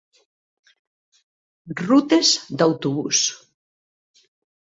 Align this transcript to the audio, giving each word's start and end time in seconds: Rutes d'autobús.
Rutes 1.83 2.31
d'autobús. 2.63 3.23